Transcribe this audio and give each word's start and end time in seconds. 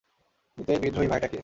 কিন্তু 0.57 0.71
এই 0.73 0.79
বিদ্রোহী 0.83 1.07
ভাইটা 1.11 1.27
কে? 1.27 1.39